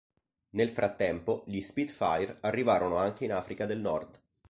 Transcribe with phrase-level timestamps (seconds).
[0.55, 4.19] Nel frattempo gli Spitfire arrivarono anche in Africa del Nord.